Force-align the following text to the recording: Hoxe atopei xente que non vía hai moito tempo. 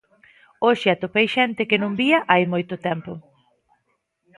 Hoxe 0.65 0.87
atopei 0.91 1.27
xente 1.35 1.67
que 1.69 1.81
non 1.83 1.91
vía 2.01 2.19
hai 2.31 2.43
moito 2.53 2.75
tempo. 2.87 3.11